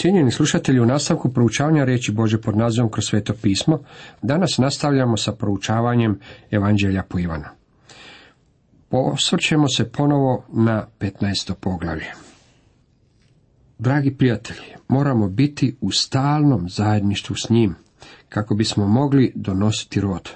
Cijenjeni 0.00 0.30
slušatelji, 0.30 0.80
u 0.80 0.86
nastavku 0.86 1.32
proučavanja 1.32 1.84
riječi 1.84 2.12
Bože 2.12 2.40
pod 2.40 2.56
nazivom 2.56 2.90
kroz 2.90 3.04
sveto 3.04 3.34
pismo, 3.42 3.78
danas 4.22 4.58
nastavljamo 4.58 5.16
sa 5.16 5.32
proučavanjem 5.32 6.18
Evanđelja 6.50 7.02
po 7.02 7.18
Ivanu. 7.18 7.44
Posvrćemo 8.88 9.68
se 9.68 9.92
ponovo 9.92 10.44
na 10.52 10.86
15. 11.00 11.54
poglavlje. 11.54 12.06
Dragi 13.78 14.14
prijatelji, 14.14 14.66
moramo 14.88 15.28
biti 15.28 15.76
u 15.80 15.90
stalnom 15.90 16.68
zajedništvu 16.68 17.36
s 17.36 17.50
njim, 17.50 17.74
kako 18.28 18.54
bismo 18.54 18.86
mogli 18.86 19.32
donositi 19.34 20.00
rod. 20.00 20.30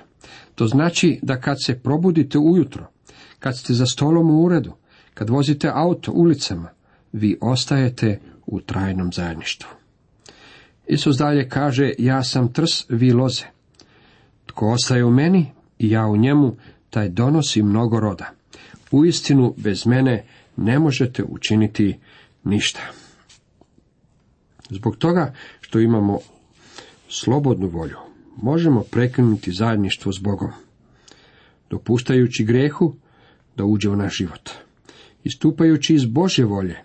To 0.54 0.66
znači 0.66 1.18
da 1.22 1.40
kad 1.40 1.56
se 1.64 1.78
probudite 1.78 2.38
ujutro, 2.38 2.86
kad 3.38 3.58
ste 3.58 3.74
za 3.74 3.86
stolom 3.86 4.30
u 4.30 4.44
uredu, 4.44 4.72
kad 5.14 5.30
vozite 5.30 5.70
auto 5.74 6.12
ulicama, 6.12 6.68
vi 7.12 7.38
ostajete 7.40 8.20
u 8.46 8.60
trajnom 8.60 9.12
zajedništvu. 9.12 9.68
Isus 10.86 11.16
dalje 11.16 11.48
kaže, 11.48 11.92
ja 11.98 12.24
sam 12.24 12.52
trs, 12.52 12.84
vi 12.88 13.12
loze. 13.12 13.44
Tko 14.46 14.70
ostaje 14.70 15.04
u 15.04 15.10
meni 15.10 15.52
i 15.78 15.90
ja 15.90 16.06
u 16.06 16.16
njemu, 16.16 16.56
taj 16.90 17.08
donosi 17.08 17.62
mnogo 17.62 18.00
roda. 18.00 18.30
Uistinu, 18.90 19.54
bez 19.56 19.86
mene 19.86 20.24
ne 20.56 20.78
možete 20.78 21.24
učiniti 21.24 21.98
ništa. 22.44 22.80
Zbog 24.70 24.96
toga 24.96 25.34
što 25.60 25.80
imamo 25.80 26.18
slobodnu 27.08 27.68
volju, 27.68 27.96
možemo 28.36 28.82
prekinuti 28.82 29.52
zajedništvo 29.52 30.12
s 30.12 30.18
Bogom, 30.18 30.50
dopuštajući 31.70 32.44
grehu 32.44 32.94
da 33.56 33.64
uđe 33.64 33.90
u 33.90 33.96
naš 33.96 34.16
život. 34.16 34.50
Istupajući 35.24 35.94
iz 35.94 36.04
Božje 36.04 36.44
volje 36.44 36.83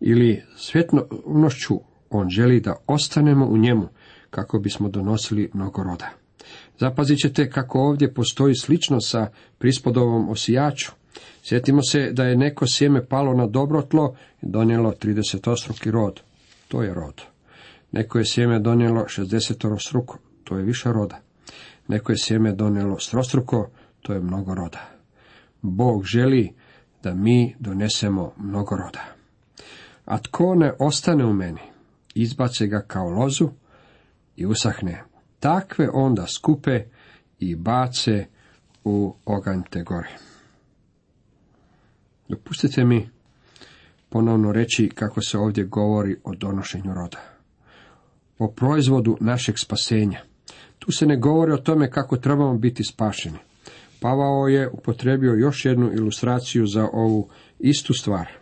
ili 0.00 0.42
svjetnošću, 0.56 1.80
on 2.10 2.28
želi 2.28 2.60
da 2.60 2.76
ostanemo 2.86 3.46
u 3.46 3.56
njemu 3.56 3.88
kako 4.30 4.58
bismo 4.58 4.88
donosili 4.88 5.50
mnogo 5.54 5.82
roda. 5.82 6.10
Zapazit 6.78 7.18
ćete 7.18 7.50
kako 7.50 7.80
ovdje 7.80 8.14
postoji 8.14 8.54
slično 8.54 9.00
sa 9.00 9.30
prispodovom 9.58 10.28
osijaču. 10.28 10.92
Sjetimo 11.42 11.82
se 11.82 12.12
da 12.12 12.24
je 12.24 12.36
neko 12.36 12.66
sjeme 12.66 13.06
palo 13.06 13.34
na 13.34 13.46
dobro 13.46 13.82
tlo 13.82 14.14
i 14.42 14.46
donijelo 14.46 14.92
30 15.02 15.90
rod. 15.90 16.20
To 16.68 16.82
je 16.82 16.94
rod. 16.94 17.22
Neko 17.92 18.18
je 18.18 18.24
sjeme 18.26 18.58
donijelo 18.58 19.04
60 19.04 19.78
struko. 19.86 20.18
To 20.44 20.56
je 20.56 20.64
više 20.64 20.92
roda. 20.92 21.20
Neko 21.88 22.12
je 22.12 22.18
sjeme 22.18 22.52
donijelo 22.52 22.98
strostruko. 22.98 23.70
To 24.02 24.12
je 24.12 24.20
mnogo 24.20 24.54
roda. 24.54 24.88
Bog 25.62 26.04
želi 26.04 26.52
da 27.02 27.14
mi 27.14 27.56
donesemo 27.58 28.32
mnogo 28.36 28.76
roda. 28.76 29.19
A 30.10 30.18
tko 30.18 30.54
ne 30.54 30.72
ostane 30.78 31.24
u 31.24 31.32
meni, 31.32 31.60
izbace 32.14 32.66
ga 32.66 32.80
kao 32.86 33.08
lozu 33.08 33.48
i 34.36 34.46
usahne. 34.46 35.04
Takve 35.40 35.88
onda 35.92 36.26
skupe 36.26 36.84
i 37.38 37.56
bace 37.56 38.26
u 38.84 39.14
oganj 39.24 39.62
te 39.70 39.82
gore. 39.82 40.08
Dopustite 42.28 42.84
mi 42.84 43.10
ponovno 44.08 44.52
reći 44.52 44.88
kako 44.94 45.22
se 45.22 45.38
ovdje 45.38 45.64
govori 45.64 46.16
o 46.24 46.34
donošenju 46.34 46.94
roda. 46.94 47.20
O 48.38 48.48
proizvodu 48.48 49.16
našeg 49.20 49.58
spasenja. 49.58 50.20
Tu 50.78 50.92
se 50.92 51.06
ne 51.06 51.16
govori 51.16 51.52
o 51.52 51.56
tome 51.56 51.90
kako 51.90 52.16
trebamo 52.16 52.58
biti 52.58 52.84
spašeni. 52.84 53.38
Pavao 54.00 54.48
je 54.48 54.70
upotrebio 54.70 55.32
još 55.32 55.64
jednu 55.64 55.92
ilustraciju 55.92 56.66
za 56.66 56.88
ovu 56.92 57.28
istu 57.58 57.94
stvar. 57.94 58.39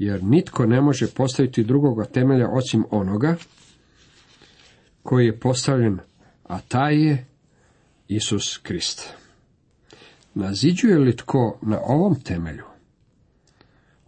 Jer 0.00 0.22
nitko 0.24 0.66
ne 0.66 0.80
može 0.80 1.06
postaviti 1.06 1.64
drugoga 1.64 2.04
temelja 2.04 2.48
osim 2.48 2.84
onoga 2.90 3.36
koji 5.02 5.26
je 5.26 5.40
postavljen, 5.40 5.98
a 6.44 6.60
taj 6.60 7.06
je 7.06 7.26
Isus 8.08 8.58
Krist. 8.58 9.14
Naziđuje 10.34 10.98
li 10.98 11.16
tko 11.16 11.58
na 11.62 11.80
ovom 11.84 12.20
temelju? 12.20 12.64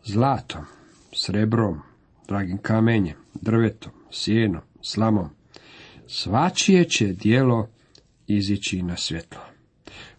Zlatom, 0.04 0.64
srebrom, 1.12 1.80
dragim 2.28 2.58
kamenjem, 2.58 3.16
drvetom, 3.34 3.92
sjenom, 4.10 4.62
slamom. 4.82 5.28
Svačije 6.06 6.84
će 6.84 7.06
dijelo 7.06 7.68
izići 8.26 8.82
na 8.82 8.96
svjetlo. 8.96 9.40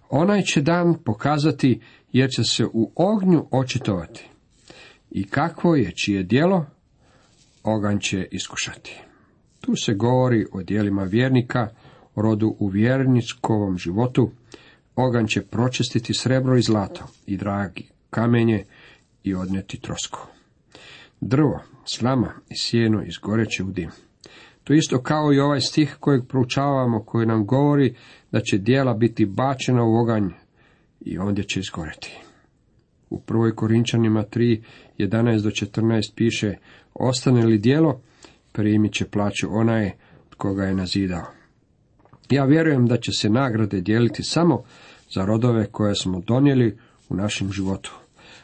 Onaj 0.10 0.42
će 0.42 0.62
dan 0.62 0.96
pokazati 1.04 1.82
jer 2.12 2.30
će 2.30 2.44
se 2.44 2.66
u 2.66 2.92
ognju 2.96 3.48
očitovati. 3.52 4.33
I 5.14 5.24
kakvo 5.28 5.76
je 5.76 5.92
čije 5.92 6.24
dijelo, 6.24 6.66
oganj 7.64 8.00
će 8.00 8.28
iskušati. 8.32 9.02
Tu 9.62 9.76
se 9.76 9.94
govori 9.94 10.46
o 10.52 10.64
dijelima 10.64 11.04
vjernika, 11.04 11.68
o 12.16 12.22
rodu 12.22 12.56
u 12.60 12.68
vjerničkovom 12.68 13.78
životu. 13.78 14.32
Oganj 14.96 15.28
će 15.28 15.42
pročistiti 15.42 16.14
srebro 16.14 16.58
i 16.58 16.62
zlato 16.62 17.06
i 17.26 17.38
dragi 17.38 17.88
kamenje 18.10 18.64
i 19.24 19.36
odneti 19.36 19.82
trosku. 19.82 20.20
Drvo, 21.22 21.60
slama 21.86 22.34
i 22.50 22.56
sjeno 22.58 23.04
izgoreće 23.04 23.64
u 23.64 23.72
dim. 23.72 23.90
To 24.64 24.74
isto 24.74 25.02
kao 25.02 25.34
i 25.34 25.40
ovaj 25.40 25.62
stih 25.62 25.98
kojeg 26.00 26.24
proučavamo, 26.28 27.04
koji 27.04 27.26
nam 27.26 27.46
govori 27.46 27.96
da 28.32 28.42
će 28.42 28.58
dijela 28.58 28.94
biti 28.94 29.26
bačena 29.26 29.84
u 29.84 29.96
oganj 29.96 30.30
i 31.02 31.18
ondje 31.18 31.44
će 31.44 31.60
izgoreti. 31.60 32.20
U 33.14 33.20
prvoj 33.20 33.56
Korinčanima 33.56 34.24
3, 34.24 34.62
11 34.98 35.44
do 35.44 35.50
14 35.50 36.14
piše, 36.16 36.56
ostane 36.94 37.46
li 37.46 37.58
dijelo, 37.58 38.02
primit 38.52 38.94
će 38.94 39.06
plaću 39.06 39.48
onaj 39.52 39.92
koga 40.38 40.64
je 40.64 40.74
nazidao. 40.74 41.26
Ja 42.30 42.46
vjerujem 42.46 42.86
da 42.86 42.98
će 42.98 43.12
se 43.12 43.30
nagrade 43.30 43.82
dijeliti 43.82 44.24
samo 44.24 44.64
za 45.10 45.26
rodove 45.26 45.66
koje 45.66 45.96
smo 45.96 46.22
donijeli 46.28 46.78
u 47.10 47.16
našem 47.16 47.52
životu, 47.52 47.94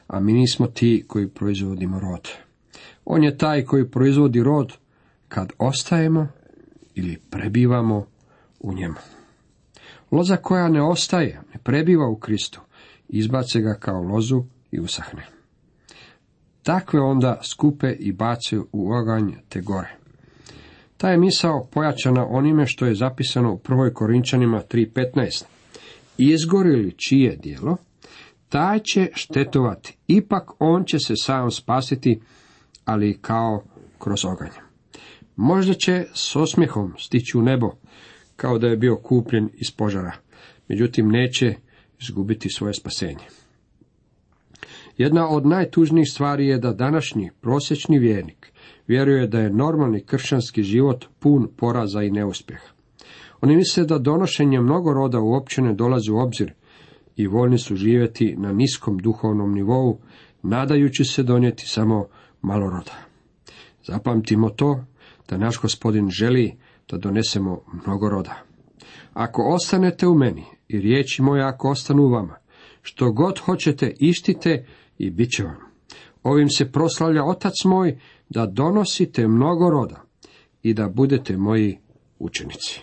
a 0.08 0.20
mi 0.20 0.34
nismo 0.34 0.68
ti 0.68 1.06
koji 1.08 1.28
proizvodimo 1.28 2.00
rod. 2.00 2.30
On 3.06 3.24
je 3.24 3.38
taj 3.38 3.66
koji 3.66 3.90
proizvodi 3.90 4.44
rod 4.44 4.74
kad 5.28 5.52
ostajemo 5.58 6.28
ili 6.96 7.18
prebivamo 7.30 8.06
u 8.60 8.74
njemu. 8.74 8.96
Loza 10.12 10.38
koja 10.38 10.68
ne 10.68 10.84
ostaje, 10.84 11.42
ne 11.54 11.60
prebiva 11.64 12.10
u 12.10 12.16
Kristu, 12.16 12.62
izbace 13.08 13.62
ga 13.62 13.74
kao 13.74 14.02
lozu 14.02 14.44
i 14.72 14.80
usahne. 14.80 15.26
Takve 16.64 17.00
onda 17.00 17.40
skupe 17.44 17.92
i 18.00 18.12
bace 18.12 18.58
u 18.72 18.92
oganj 18.92 19.32
te 19.50 19.62
gore. 19.62 19.96
Ta 20.98 21.10
je 21.10 21.18
misao 21.18 21.68
pojačana 21.72 22.26
onime 22.30 22.66
što 22.66 22.86
je 22.86 22.96
zapisano 22.96 23.54
u 23.54 23.58
prvoj 23.58 23.94
Korinčanima 23.94 24.62
3.15. 24.70 25.44
Izgorili 26.18 26.92
čije 26.92 27.36
dijelo, 27.36 27.78
taj 28.50 28.80
će 28.80 29.10
štetovati. 29.14 29.98
Ipak 30.08 30.52
on 30.60 30.84
će 30.84 31.00
se 31.00 31.14
sam 31.16 31.52
spasiti, 31.52 32.20
ali 32.86 33.18
kao 33.22 33.64
kroz 34.00 34.26
oganj. 34.26 34.52
Možda 35.36 35.74
će 35.74 36.06
s 36.14 36.36
osmijehom 36.36 36.94
stići 36.98 37.38
u 37.38 37.42
nebo, 37.42 37.72
kao 38.36 38.58
da 38.58 38.68
je 38.68 38.78
bio 38.78 38.96
kupljen 38.96 39.50
iz 39.54 39.72
požara, 39.72 40.12
međutim 40.68 41.10
neće 41.10 41.56
izgubiti 42.02 42.50
svoje 42.50 42.74
spasenje. 42.74 43.39
Jedna 45.00 45.30
od 45.30 45.46
najtužnijih 45.46 46.08
stvari 46.12 46.48
je 46.48 46.58
da 46.58 46.74
današnji 46.74 47.30
prosječni 47.42 48.00
vjernik 48.00 48.52
vjeruje 48.88 49.28
da 49.28 49.40
je 49.40 49.54
normalni 49.54 50.04
kršćanski 50.04 50.64
život 50.64 51.06
pun 51.20 51.48
poraza 51.58 52.02
i 52.04 52.12
neuspjeha. 52.12 52.68
Oni 53.42 53.56
misle 53.56 53.86
da 53.86 53.98
donošenje 53.98 54.60
mnogo 54.60 54.94
roda 54.94 55.20
uopće 55.20 55.62
ne 55.62 55.74
dolazi 55.74 56.12
u 56.12 56.18
obzir 56.18 56.54
i 57.16 57.28
voljni 57.28 57.58
su 57.58 57.76
živjeti 57.76 58.36
na 58.38 58.54
niskom 58.54 58.98
duhovnom 58.98 59.54
nivou, 59.54 60.00
nadajući 60.44 61.04
se 61.04 61.24
donijeti 61.24 61.68
samo 61.68 62.06
malo 62.42 62.70
roda. 62.70 62.96
Zapamtimo 63.84 64.50
to 64.50 64.84
da 65.30 65.38
naš 65.38 65.62
gospodin 65.62 66.10
želi 66.10 66.58
da 66.90 66.98
donesemo 66.98 67.62
mnogo 67.86 68.10
roda. 68.10 68.44
Ako 69.14 69.42
ostanete 69.42 70.08
u 70.08 70.16
meni 70.16 70.44
i 70.68 70.80
riječi 70.80 71.22
moje 71.22 71.44
ako 71.44 71.70
ostanu 71.70 72.04
u 72.04 72.10
vama, 72.10 72.36
što 72.82 73.12
god 73.12 73.40
hoćete 73.40 73.94
ištite 74.00 74.66
i 75.00 75.10
bit 75.10 75.30
će 75.32 75.44
vam. 75.44 75.58
Ovim 76.24 76.50
se 76.50 76.72
proslavlja 76.72 77.26
otac 77.26 77.54
moj 77.66 78.00
da 78.30 78.46
donosite 78.46 79.28
mnogo 79.28 79.70
roda 79.70 80.04
i 80.64 80.74
da 80.74 80.90
budete 80.90 81.38
moji 81.38 81.78
učenici. 82.20 82.82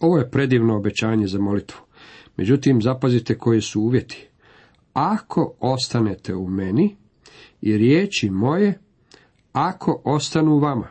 Ovo 0.00 0.18
je 0.18 0.30
predivno 0.30 0.76
obećanje 0.76 1.26
za 1.26 1.38
molitvu. 1.38 1.78
Međutim, 2.36 2.82
zapazite 2.82 3.38
koji 3.38 3.60
su 3.60 3.80
uvjeti. 3.80 4.28
Ako 4.92 5.54
ostanete 5.60 6.34
u 6.34 6.48
meni 6.48 6.96
i 7.60 7.76
riječi 7.76 8.30
moje, 8.30 8.78
ako 9.52 10.02
ostanu 10.04 10.52
u 10.52 10.58
vama, 10.58 10.88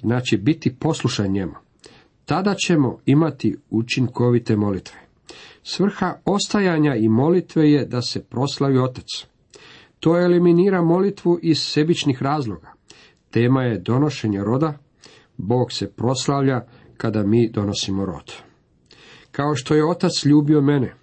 znači 0.00 0.36
biti 0.36 0.76
poslušan 0.76 1.30
njemu, 1.30 1.54
tada 2.24 2.54
ćemo 2.54 2.98
imati 3.06 3.56
učinkovite 3.70 4.56
molitve. 4.56 4.99
Svrha 5.62 6.20
ostajanja 6.24 6.94
i 6.94 7.08
molitve 7.08 7.70
je 7.70 7.84
da 7.86 8.02
se 8.02 8.24
proslavi 8.24 8.78
Otac. 8.78 9.06
To 10.00 10.20
eliminira 10.20 10.82
molitvu 10.82 11.38
iz 11.42 11.58
sebičnih 11.58 12.22
razloga. 12.22 12.72
Tema 13.30 13.62
je 13.62 13.78
donošenje 13.78 14.40
roda. 14.44 14.78
Bog 15.36 15.72
se 15.72 15.92
proslavlja 15.92 16.66
kada 16.96 17.22
mi 17.22 17.50
donosimo 17.50 18.06
rod. 18.06 18.32
Kao 19.30 19.54
što 19.54 19.74
je 19.74 19.86
otac 19.86 20.24
ljubio 20.24 20.60
mene, 20.60 20.94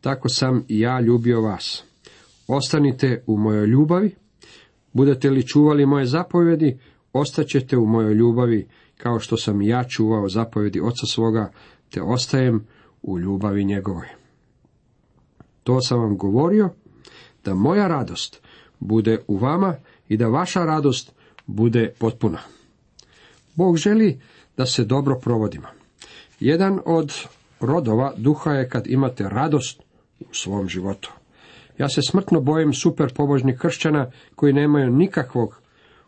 tako 0.00 0.28
sam 0.28 0.64
i 0.68 0.80
ja 0.80 1.00
ljubio 1.00 1.40
vas. 1.40 1.84
Ostanite 2.48 3.24
u 3.26 3.36
mojoj 3.36 3.66
ljubavi, 3.66 4.14
budete 4.92 5.30
li 5.30 5.46
čuvali 5.46 5.86
moje 5.86 6.06
zapovjedi, 6.06 6.78
ostaćete 7.12 7.76
u 7.76 7.86
mojoj 7.86 8.14
ljubavi, 8.14 8.68
kao 8.96 9.18
što 9.18 9.36
sam 9.36 9.62
i 9.62 9.68
ja 9.68 9.84
čuvao 9.84 10.28
zapovjedi 10.28 10.80
oca 10.80 11.06
svoga, 11.06 11.52
te 11.90 12.02
ostajem 12.02 12.66
u 13.02 13.18
ljubavi 13.18 13.64
njegovoj. 13.64 14.06
To 15.62 15.80
sam 15.80 16.00
vam 16.00 16.16
govorio, 16.16 16.70
da 17.44 17.54
moja 17.54 17.88
radost 17.88 18.40
bude 18.80 19.18
u 19.28 19.36
vama 19.36 19.76
i 20.08 20.16
da 20.16 20.28
vaša 20.28 20.64
radost 20.64 21.12
bude 21.46 21.92
potpuna. 21.98 22.38
Bog 23.54 23.76
želi 23.76 24.20
da 24.56 24.66
se 24.66 24.84
dobro 24.84 25.18
provodimo. 25.18 25.68
Jedan 26.40 26.80
od 26.84 27.12
rodova 27.60 28.12
duha 28.16 28.52
je 28.52 28.68
kad 28.68 28.86
imate 28.86 29.28
radost 29.28 29.82
u 30.20 30.34
svom 30.34 30.68
životu. 30.68 31.12
Ja 31.78 31.88
se 31.88 32.00
smrtno 32.10 32.40
bojim 32.40 32.72
super 32.72 33.14
pobožnih 33.14 33.58
kršćana 33.58 34.10
koji 34.34 34.52
nemaju 34.52 34.90
nikakvog 34.90 35.60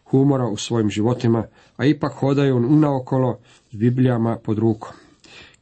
humora 0.05 0.47
u 0.47 0.57
svojim 0.57 0.91
životima, 0.91 1.47
a 1.77 1.85
ipak 1.85 2.13
hodaju 2.13 2.57
unaokolo 2.57 3.39
s 3.73 3.77
Biblijama 3.77 4.37
pod 4.37 4.59
rukom. 4.59 4.93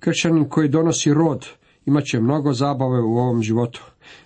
Kršćanin 0.04 0.48
koji 0.48 0.68
donosi 0.68 1.14
rod 1.14 1.46
imat 1.86 2.04
će 2.04 2.20
mnogo 2.20 2.52
zabave 2.52 3.00
u 3.00 3.18
ovom 3.18 3.42
životu. 3.42 3.82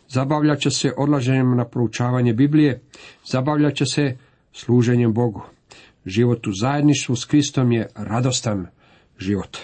Zabavljat 0.08 0.58
će 0.58 0.70
se 0.70 0.93
odlaženjem 0.96 1.56
na 1.56 1.64
proučavanje 1.64 2.32
Biblije, 2.32 2.81
zabavljat 3.25 3.75
će 3.75 3.84
se 3.87 4.17
služenjem 4.52 5.12
Bogu. 5.12 5.43
Život 6.06 6.46
u 6.46 6.52
zajedništvu 6.52 7.17
s 7.17 7.25
Kristom 7.25 7.73
je 7.73 7.88
radostan 7.94 8.67
život. 9.19 9.58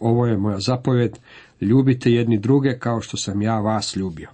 Ovo 0.00 0.26
je 0.26 0.36
moja 0.36 0.60
zapovjed, 0.60 1.18
ljubite 1.60 2.12
jedni 2.12 2.38
druge 2.38 2.78
kao 2.78 3.00
što 3.00 3.16
sam 3.16 3.42
ja 3.42 3.60
vas 3.60 3.96
ljubio. 3.96 4.28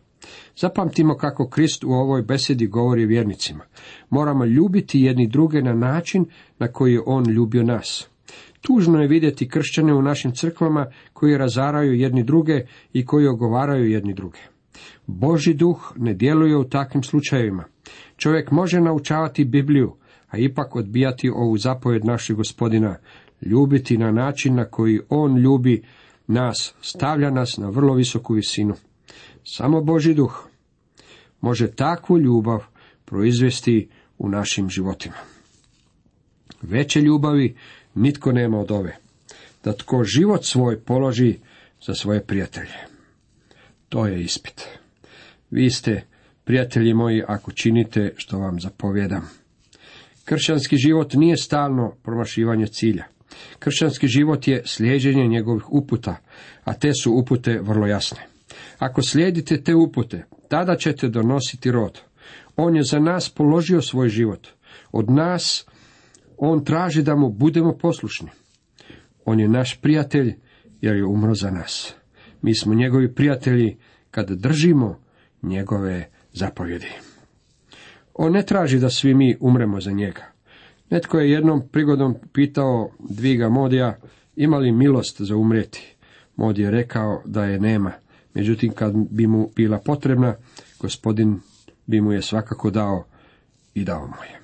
Zapamtimo 0.57 1.17
kako 1.17 1.49
Krist 1.49 1.85
u 1.85 1.91
ovoj 1.91 2.23
besedi 2.23 2.67
govori 2.67 3.07
vjernicima. 3.07 3.65
Moramo 4.11 4.45
ljubiti 4.45 5.01
jedni 5.01 5.27
druge 5.27 5.63
na 5.63 5.75
način 5.75 6.25
na 6.59 6.69
koji 6.69 6.93
je 6.93 7.03
On 7.07 7.31
ljubio 7.31 7.63
nas. 7.63 8.12
Tužno 8.63 9.01
je 9.01 9.09
vidjeti 9.09 9.49
kršćane 9.49 9.95
u 9.95 10.03
našim 10.03 10.33
crkvama 10.33 10.87
koji 11.13 11.39
razaraju 11.39 11.95
jedni 11.95 12.23
druge 12.23 12.67
i 12.93 13.05
koji 13.05 13.27
ogovaraju 13.27 13.91
jedni 13.91 14.15
druge. 14.15 14.39
Boži 15.07 15.55
duh 15.55 15.93
ne 15.97 16.15
djeluje 16.15 16.57
u 16.57 16.69
takvim 16.69 17.03
slučajevima. 17.03 17.65
Čovjek 18.17 18.51
može 18.51 18.81
naučavati 18.81 19.45
Bibliju, 19.45 19.97
a 20.29 20.39
ipak 20.39 20.77
odbijati 20.77 21.31
ovu 21.31 21.59
zapovjed 21.59 22.05
našeg 22.05 22.37
gospodina, 22.37 22.97
ljubiti 23.41 23.99
na 23.99 24.13
način 24.13 24.55
na 24.55 24.65
koji 24.65 25.01
on 25.09 25.37
ljubi 25.37 25.83
nas, 26.27 26.75
stavlja 26.81 27.31
nas 27.31 27.57
na 27.57 27.69
vrlo 27.69 27.95
visoku 27.95 28.35
visinu. 28.35 28.75
Samo 29.45 29.81
Boži 29.81 30.15
duh 30.15 30.49
može 31.41 31.71
takvu 31.71 32.19
ljubav 32.19 32.65
proizvesti 33.05 33.89
u 34.19 34.29
našim 34.29 34.69
životima. 34.69 35.17
Veće 36.63 37.01
ljubavi 37.01 37.57
nitko 37.95 38.33
nema 38.33 38.59
od 38.59 38.71
ove, 38.71 38.97
da 39.65 39.73
tko 39.73 40.05
život 40.05 40.45
svoj 40.45 40.81
položi 40.81 41.39
za 41.87 41.95
svoje 41.95 42.23
prijatelje. 42.23 42.75
To 43.89 44.07
je 44.07 44.23
ispit. 44.23 44.69
Vi 45.51 45.71
ste, 45.71 46.03
prijatelji 46.45 46.95
moji, 46.95 47.23
ako 47.29 47.53
činite 47.53 48.13
što 48.17 48.39
vam 48.39 48.61
zapovjedam. 48.61 49.31
Kršćanski 50.25 50.77
život 50.77 51.13
nije 51.15 51.37
stalno 51.37 51.95
promašivanje 52.03 52.67
cilja. 52.67 53.05
Kršćanski 53.59 54.07
život 54.07 54.49
je 54.49 54.63
slijeđenje 54.65 55.27
njegovih 55.27 55.73
uputa, 55.73 56.17
a 56.65 56.75
te 56.75 56.93
su 57.03 57.13
upute 57.13 57.61
vrlo 57.63 57.87
jasne. 57.87 58.27
Ako 58.79 59.03
slijedite 59.03 59.63
te 59.63 59.75
upute, 59.75 60.25
tada 60.49 60.77
ćete 60.77 61.09
donositi 61.09 61.71
rod. 61.71 62.01
On 62.57 62.77
je 62.77 62.83
za 62.83 62.99
nas 62.99 63.29
položio 63.29 63.83
svoj 63.83 64.09
život. 64.09 64.49
Od 64.93 65.11
nas 65.11 65.67
on 66.45 66.65
traži 66.65 67.03
da 67.03 67.17
mu 67.17 67.31
budemo 67.31 67.73
poslušni. 67.73 68.29
On 69.25 69.41
je 69.41 69.49
naš 69.49 69.81
prijatelj 69.81 70.35
jer 70.81 70.97
je 70.97 71.05
umro 71.05 71.35
za 71.35 71.51
nas. 71.51 71.95
Mi 72.43 72.55
smo 72.55 72.75
njegovi 72.75 73.15
prijatelji 73.15 73.77
kad 74.11 74.31
držimo 74.31 74.99
njegove 75.43 76.09
zapovjedi. 76.33 76.89
On 78.15 78.33
ne 78.33 78.43
traži 78.43 78.79
da 78.79 78.91
svi 78.91 79.15
mi 79.15 79.37
umremo 79.41 79.81
za 79.81 79.91
njega. 79.91 80.23
Netko 80.91 81.19
je 81.19 81.31
jednom 81.31 81.69
prigodom 81.73 82.15
pitao 82.33 82.91
Dviga 83.09 83.49
Modija 83.49 83.97
ima 84.37 84.59
li 84.59 84.73
milost 84.73 85.21
za 85.23 85.37
umreti. 85.37 85.97
Mod 86.37 86.59
je 86.59 86.71
rekao 86.71 87.23
da 87.25 87.45
je 87.45 87.61
nema. 87.61 87.93
Međutim, 88.35 88.73
kad 88.73 88.93
bi 89.11 89.27
mu 89.27 89.51
bila 89.57 89.79
potrebna, 89.79 90.35
gospodin 90.81 91.41
bi 91.87 92.01
mu 92.01 92.13
je 92.13 92.23
svakako 92.23 92.71
dao 92.71 93.05
i 93.75 93.85
dao 93.85 94.07
mu 94.07 94.25
je. 94.25 94.42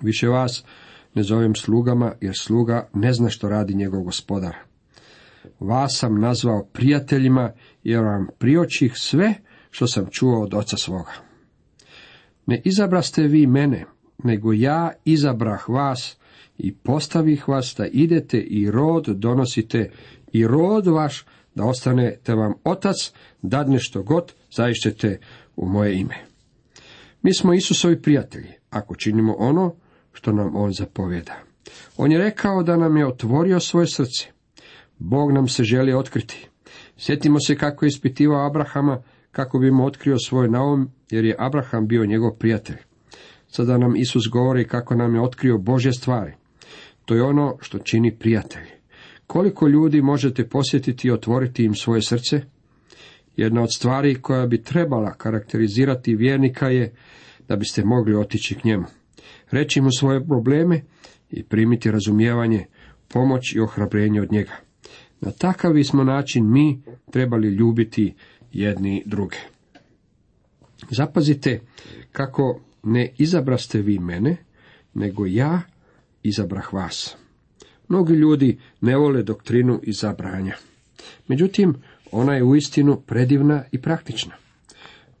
Više 0.00 0.28
vas 0.28 0.64
ne 1.14 1.22
zovem 1.22 1.54
slugama, 1.54 2.12
jer 2.20 2.34
sluga 2.38 2.88
ne 2.94 3.12
zna 3.12 3.30
što 3.30 3.48
radi 3.48 3.74
njegov 3.74 4.02
gospodar. 4.02 4.56
Vas 5.60 5.96
sam 5.98 6.20
nazvao 6.20 6.64
prijateljima, 6.72 7.52
jer 7.82 8.00
vam 8.04 8.26
priočih 8.38 8.92
sve 8.96 9.34
što 9.70 9.86
sam 9.86 10.06
čuo 10.10 10.42
od 10.42 10.54
oca 10.54 10.76
svoga. 10.76 11.12
Ne 12.46 12.62
izabraste 12.64 13.22
vi 13.22 13.46
mene, 13.46 13.84
nego 14.24 14.52
ja 14.52 14.92
izabrah 15.04 15.68
vas 15.68 16.16
i 16.58 16.74
postavih 16.74 17.48
vas 17.48 17.74
da 17.78 17.86
idete 17.86 18.38
i 18.40 18.70
rod 18.70 19.04
donosite 19.04 19.90
i 20.32 20.46
rod 20.46 20.86
vaš 20.86 21.24
da 21.54 21.64
ostane 21.64 22.16
te 22.22 22.34
vam 22.34 22.52
otac 22.64 22.96
dadne 23.42 23.78
što 23.78 24.02
god 24.02 24.32
zaišćete 24.52 25.20
u 25.56 25.68
moje 25.68 26.00
ime. 26.00 26.14
Mi 27.22 27.34
smo 27.34 27.54
Isusovi 27.54 28.02
prijatelji, 28.02 28.52
ako 28.70 28.94
činimo 28.94 29.34
ono 29.38 29.74
što 30.14 30.32
nam 30.32 30.56
on 30.56 30.72
zapovjeda. 30.72 31.34
On 31.96 32.12
je 32.12 32.18
rekao 32.18 32.62
da 32.62 32.76
nam 32.76 32.96
je 32.96 33.06
otvorio 33.06 33.60
svoje 33.60 33.86
srce. 33.86 34.26
Bog 34.98 35.32
nam 35.32 35.48
se 35.48 35.64
želi 35.64 35.94
otkriti. 35.94 36.48
Sjetimo 36.96 37.40
se 37.40 37.56
kako 37.56 37.84
je 37.84 37.88
ispitivao 37.88 38.46
Abrahama 38.46 39.02
kako 39.32 39.58
bi 39.58 39.70
mu 39.70 39.86
otkrio 39.86 40.16
svoj 40.18 40.48
naum, 40.48 40.90
jer 41.10 41.24
je 41.24 41.36
Abraham 41.38 41.86
bio 41.86 42.06
njegov 42.06 42.30
prijatelj. 42.38 42.76
Sada 43.48 43.78
nam 43.78 43.96
Isus 43.96 44.22
govori 44.32 44.68
kako 44.68 44.94
nam 44.94 45.14
je 45.14 45.20
otkrio 45.20 45.58
Božje 45.58 45.92
stvari. 45.92 46.32
To 47.04 47.14
je 47.14 47.22
ono 47.22 47.56
što 47.60 47.78
čini 47.78 48.18
prijatelj. 48.18 48.66
Koliko 49.26 49.68
ljudi 49.68 50.02
možete 50.02 50.48
posjetiti 50.48 51.08
i 51.08 51.10
otvoriti 51.10 51.64
im 51.64 51.74
svoje 51.74 52.02
srce? 52.02 52.40
Jedna 53.36 53.62
od 53.62 53.74
stvari 53.74 54.14
koja 54.14 54.46
bi 54.46 54.62
trebala 54.62 55.14
karakterizirati 55.14 56.14
vjernika 56.14 56.68
je 56.68 56.94
da 57.48 57.56
biste 57.56 57.84
mogli 57.84 58.14
otići 58.14 58.54
k 58.54 58.64
njemu. 58.64 58.84
Reći 59.54 59.80
mu 59.80 59.90
svoje 59.90 60.26
probleme 60.26 60.82
i 61.30 61.42
primiti 61.42 61.90
razumijevanje, 61.90 62.66
pomoć 63.08 63.52
i 63.54 63.60
ohrabrenje 63.60 64.20
od 64.20 64.32
njega. 64.32 64.56
Na 65.20 65.30
takav 65.30 65.72
bismo 65.72 66.04
način 66.04 66.52
mi 66.52 66.82
trebali 67.10 67.48
ljubiti 67.48 68.14
jedni 68.52 69.02
druge. 69.06 69.36
Zapazite 70.90 71.60
kako 72.12 72.60
ne 72.82 73.12
izabraste 73.18 73.82
vi 73.82 73.98
mene, 73.98 74.36
nego 74.94 75.26
ja 75.26 75.62
izabrah 76.22 76.72
vas. 76.72 77.16
Mnogi 77.88 78.14
ljudi 78.14 78.58
ne 78.80 78.96
vole 78.96 79.22
doktrinu 79.22 79.80
izabranja. 79.82 80.56
Međutim, 81.28 81.74
ona 82.12 82.34
je 82.34 82.44
uistinu 82.44 83.00
predivna 83.06 83.64
i 83.72 83.80
praktična. 83.80 84.43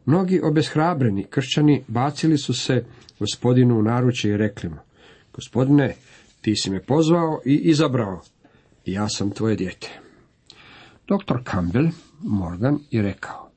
Mnogi 0.06 0.40
obeshrabreni 0.40 1.24
kršćani 1.24 1.84
bacili 1.88 2.38
su 2.38 2.54
se 2.54 2.84
gospodinu 3.18 3.78
u 3.78 3.82
naručje 3.82 4.34
i 4.34 4.36
rekli 4.36 4.68
mu, 4.68 4.76
gospodine, 5.32 5.94
ti 6.40 6.56
si 6.56 6.70
me 6.70 6.82
pozvao 6.82 7.40
i 7.46 7.54
izabrao, 7.54 8.20
i 8.84 8.92
ja 8.92 9.08
sam 9.08 9.30
tvoje 9.30 9.56
dijete. 9.56 10.00
Doktor 11.08 11.42
Campbell 11.50 11.88
Morgan 12.20 12.78
je 12.90 13.02
rekao, 13.02 13.50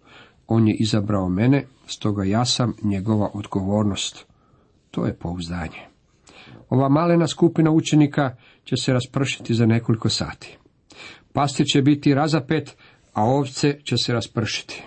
on 0.48 0.68
je 0.68 0.76
izabrao 0.80 1.30
mene, 1.30 1.66
stoga 1.88 2.24
ja 2.24 2.46
sam 2.46 2.74
njegova 2.84 3.30
odgovornost. 3.34 4.26
To 4.92 5.06
je 5.06 5.14
pouzdanje. 5.14 5.88
Ova 6.70 6.90
malena 6.90 7.28
skupina 7.28 7.72
učenika 7.72 8.36
će 8.64 8.76
se 8.76 8.94
raspršiti 8.94 9.54
za 9.54 9.66
nekoliko 9.66 10.10
sati. 10.10 10.58
Pastir 11.34 11.66
će 11.66 11.82
biti 11.82 12.14
razapet, 12.14 12.76
a 13.14 13.24
ovce 13.24 13.80
će 13.84 13.98
se 13.98 14.14
raspršiti. 14.14 14.84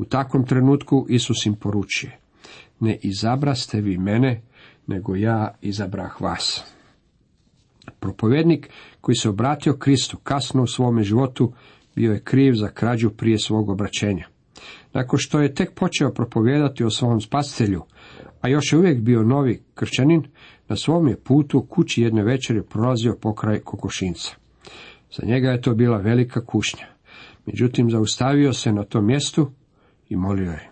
U 0.00 0.04
takvom 0.04 0.46
trenutku 0.46 1.06
Isus 1.08 1.46
im 1.46 1.54
poručuje, 1.54 2.18
ne 2.80 2.98
izabraste 3.02 3.80
vi 3.80 3.98
mene, 3.98 4.42
nego 4.86 5.16
ja 5.16 5.54
izabrah 5.60 6.20
vas. 6.20 6.64
Propovjednik 7.98 8.70
koji 9.00 9.16
se 9.16 9.28
obratio 9.28 9.76
Kristu 9.76 10.16
kasno 10.16 10.62
u 10.62 10.66
svome 10.66 11.02
životu 11.02 11.52
bio 11.96 12.12
je 12.12 12.20
kriv 12.20 12.54
za 12.54 12.68
krađu 12.68 13.10
prije 13.10 13.38
svog 13.38 13.68
obraćenja. 13.68 14.26
Nakon 14.92 15.18
što 15.18 15.40
je 15.40 15.54
tek 15.54 15.74
počeo 15.74 16.12
propovijedati 16.12 16.84
o 16.84 16.90
svom 16.90 17.20
spastelju, 17.20 17.82
a 18.40 18.48
još 18.48 18.72
je 18.72 18.78
uvijek 18.78 19.00
bio 19.00 19.22
novi 19.22 19.62
kršćanin, 19.74 20.22
na 20.68 20.76
svom 20.76 21.08
je 21.08 21.20
putu 21.20 21.62
kući 21.62 22.02
jedne 22.02 22.22
večeri 22.22 22.62
prolazio 22.62 23.16
pokraj 23.20 23.60
kokošinca. 23.60 24.34
Za 25.18 25.26
njega 25.26 25.50
je 25.50 25.60
to 25.60 25.74
bila 25.74 25.98
velika 25.98 26.44
kušnja. 26.46 26.86
Međutim, 27.46 27.90
zaustavio 27.90 28.52
se 28.52 28.72
na 28.72 28.84
tom 28.84 29.06
mjestu 29.06 29.50
i 30.10 30.16
molio 30.16 30.50
je. 30.50 30.70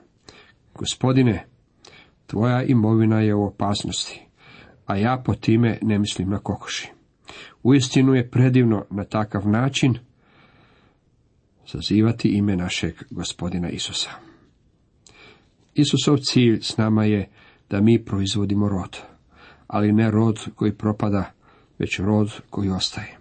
Gospodine, 0.74 1.46
tvoja 2.26 2.62
imovina 2.62 3.20
je 3.20 3.34
u 3.34 3.44
opasnosti, 3.44 4.26
a 4.86 4.96
ja 4.96 5.22
po 5.24 5.34
time 5.34 5.78
ne 5.82 5.98
mislim 5.98 6.30
na 6.30 6.38
kokoši. 6.38 6.92
Uistinu 7.62 8.14
je 8.14 8.30
predivno 8.30 8.84
na 8.90 9.04
takav 9.04 9.48
način 9.48 9.98
zazivati 11.72 12.28
ime 12.28 12.56
našeg 12.56 12.94
gospodina 13.10 13.70
Isusa. 13.70 14.10
Isusov 15.74 16.16
cilj 16.16 16.60
s 16.62 16.76
nama 16.76 17.04
je 17.04 17.28
da 17.70 17.80
mi 17.80 18.04
proizvodimo 18.04 18.68
rod, 18.68 18.98
ali 19.66 19.92
ne 19.92 20.10
rod 20.10 20.38
koji 20.54 20.74
propada, 20.74 21.32
već 21.78 21.98
rod 21.98 22.40
koji 22.50 22.70
ostaje. 22.70 23.18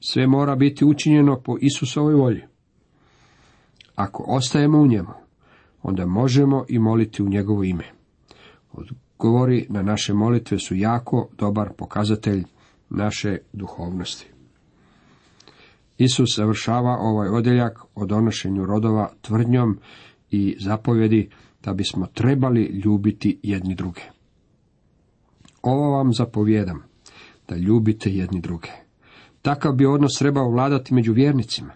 Sve 0.00 0.26
mora 0.26 0.56
biti 0.56 0.84
učinjeno 0.84 1.40
po 1.40 1.56
Isusovoj 1.60 2.14
volji. 2.14 2.42
Ako 3.94 4.24
ostajemo 4.28 4.78
u 4.78 4.86
njemu, 4.86 5.23
onda 5.84 6.06
možemo 6.06 6.64
i 6.68 6.78
moliti 6.78 7.22
u 7.22 7.28
njegovo 7.28 7.64
ime. 7.64 7.84
Odgovori 8.72 9.66
na 9.68 9.82
naše 9.82 10.14
molitve 10.14 10.58
su 10.58 10.74
jako 10.74 11.28
dobar 11.38 11.72
pokazatelj 11.76 12.44
naše 12.90 13.38
duhovnosti. 13.52 14.26
Isus 15.98 16.36
završava 16.36 16.96
ovaj 17.00 17.28
odjeljak 17.28 17.78
o 17.94 18.06
donošenju 18.06 18.66
rodova 18.66 19.10
tvrdnjom 19.20 19.78
i 20.30 20.56
zapovjedi 20.60 21.30
da 21.64 21.72
bismo 21.72 22.06
trebali 22.06 22.62
ljubiti 22.84 23.38
jedni 23.42 23.74
druge. 23.74 24.00
Ovo 25.62 25.90
vam 25.90 26.12
zapovjedam, 26.12 26.82
da 27.48 27.56
ljubite 27.56 28.10
jedni 28.10 28.40
druge. 28.40 28.68
Takav 29.42 29.72
bi 29.72 29.86
odnos 29.86 30.12
trebao 30.18 30.50
vladati 30.50 30.94
među 30.94 31.12
vjernicima. 31.12 31.72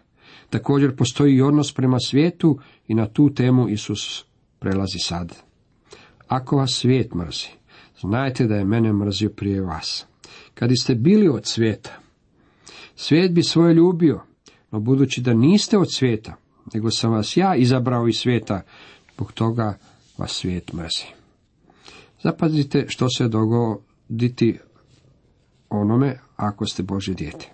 Također 0.50 0.96
postoji 0.96 1.34
i 1.34 1.42
odnos 1.42 1.72
prema 1.74 1.98
svijetu 1.98 2.58
i 2.88 2.94
na 2.94 3.06
tu 3.06 3.34
temu 3.34 3.68
Isus 3.68 4.24
prelazi 4.58 4.98
sad. 4.98 5.36
Ako 6.28 6.56
vas 6.56 6.70
svijet 6.72 7.14
mrzi, 7.14 7.48
znajte 8.00 8.46
da 8.46 8.54
je 8.54 8.64
mene 8.64 8.92
mrzio 8.92 9.30
prije 9.30 9.60
vas. 9.60 10.06
Kad 10.54 10.70
ste 10.80 10.94
bili 10.94 11.28
od 11.28 11.46
svijeta, 11.46 11.98
svijet 12.96 13.32
bi 13.32 13.42
svoje 13.42 13.74
ljubio, 13.74 14.20
no 14.70 14.80
budući 14.80 15.20
da 15.20 15.34
niste 15.34 15.78
od 15.78 15.92
svijeta, 15.92 16.34
nego 16.74 16.90
sam 16.90 17.12
vas 17.12 17.36
ja 17.36 17.56
izabrao 17.56 18.08
iz 18.08 18.16
svijeta, 18.16 18.62
zbog 19.14 19.32
toga 19.32 19.78
vas 20.18 20.30
svijet 20.30 20.72
mrzi. 20.72 21.04
Zapazite 22.22 22.84
što 22.88 23.08
se 23.08 23.28
dogoditi 23.28 24.58
onome 25.70 26.18
ako 26.36 26.66
ste 26.66 26.82
Bože 26.82 27.14
dijete. 27.14 27.52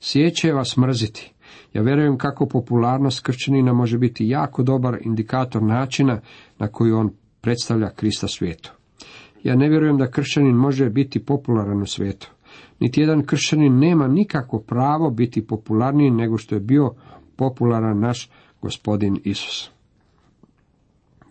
Svijet 0.00 0.34
vas 0.54 0.76
mrziti. 0.76 1.32
Ja 1.72 1.82
vjerujem 1.82 2.18
kako 2.18 2.46
popularnost 2.46 3.20
kršćanina 3.20 3.72
može 3.72 3.98
biti 3.98 4.28
jako 4.28 4.62
dobar 4.62 4.98
indikator 5.00 5.62
načina 5.62 6.20
na 6.58 6.68
koji 6.68 6.92
on 6.92 7.10
predstavlja 7.40 7.90
Krista 7.90 8.28
svijetu. 8.28 8.72
Ja 9.42 9.56
ne 9.56 9.68
vjerujem 9.68 9.98
da 9.98 10.10
kršćanin 10.10 10.56
može 10.56 10.90
biti 10.90 11.24
popularan 11.24 11.82
u 11.82 11.86
svijetu. 11.86 12.30
Niti 12.80 13.00
jedan 13.00 13.26
kršćanin 13.26 13.78
nema 13.78 14.08
nikako 14.08 14.58
pravo 14.58 15.10
biti 15.10 15.46
popularniji 15.46 16.10
nego 16.10 16.38
što 16.38 16.54
je 16.54 16.60
bio 16.60 16.94
popularan 17.36 18.00
naš 18.00 18.30
gospodin 18.62 19.20
Isus. 19.24 19.70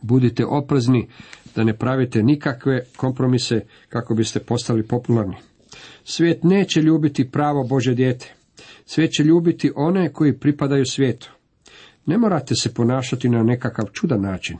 Budite 0.01 0.45
oprezni 0.45 1.07
da 1.55 1.63
ne 1.63 1.77
pravite 1.77 2.23
nikakve 2.23 2.85
kompromise 2.97 3.61
kako 3.89 4.15
biste 4.15 4.39
postali 4.39 4.87
popularni. 4.87 5.35
Svijet 6.03 6.43
neće 6.43 6.81
ljubiti 6.81 7.31
pravo 7.31 7.63
Bože 7.63 7.93
dijete. 7.93 8.36
Svijet 8.89 9.11
će 9.11 9.23
ljubiti 9.23 9.71
one 9.75 10.13
koji 10.13 10.39
pripadaju 10.39 10.85
svijetu. 10.85 11.31
Ne 12.05 12.17
morate 12.17 12.55
se 12.55 12.73
ponašati 12.73 13.29
na 13.29 13.43
nekakav 13.43 13.85
čudan 13.93 14.21
način 14.21 14.57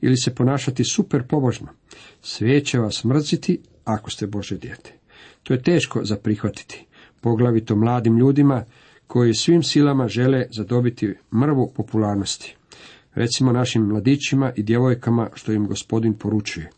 ili 0.00 0.16
se 0.16 0.34
ponašati 0.34 0.84
super 0.84 1.22
pobožno. 1.28 1.68
Svijet 2.22 2.66
će 2.66 2.78
vas 2.78 3.04
mrziti 3.04 3.60
ako 3.84 4.10
ste 4.10 4.26
Bože 4.26 4.58
dijete. 4.58 4.92
To 5.42 5.54
je 5.54 5.62
teško 5.62 6.04
za 6.04 6.16
prihvatiti, 6.16 6.86
poglavito 7.20 7.76
mladim 7.76 8.18
ljudima 8.18 8.64
koji 9.06 9.34
svim 9.34 9.62
silama 9.62 10.08
žele 10.08 10.46
zadobiti 10.50 11.14
mrvu 11.34 11.72
popularnosti. 11.76 12.56
Recimo 13.14 13.52
našim 13.52 13.82
mladićima 13.82 14.52
i 14.56 14.62
djevojkama 14.62 15.30
što 15.34 15.52
im 15.52 15.66
gospodin 15.66 16.14
poručuje. 16.14 16.70